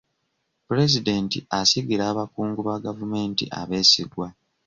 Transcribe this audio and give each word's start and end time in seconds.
Pulezidenti 0.67 1.37
asigira 1.59 2.03
abakungu 2.11 2.59
ba 2.67 2.75
gavumenti 2.85 3.43
abeesigwa. 3.59 4.27